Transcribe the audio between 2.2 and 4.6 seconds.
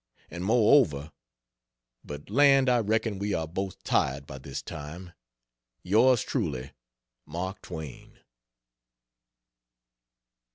land, I reckon we are both tired by